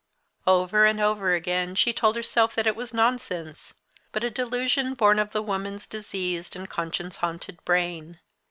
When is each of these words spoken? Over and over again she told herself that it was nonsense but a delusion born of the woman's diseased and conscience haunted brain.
Over 0.47 0.87
and 0.87 0.99
over 0.99 1.35
again 1.35 1.75
she 1.75 1.93
told 1.93 2.15
herself 2.15 2.55
that 2.55 2.65
it 2.65 2.75
was 2.75 2.91
nonsense 2.91 3.75
but 4.11 4.23
a 4.23 4.31
delusion 4.31 4.95
born 4.95 5.19
of 5.19 5.31
the 5.31 5.43
woman's 5.43 5.85
diseased 5.85 6.55
and 6.55 6.67
conscience 6.67 7.17
haunted 7.17 7.63
brain. 7.65 8.17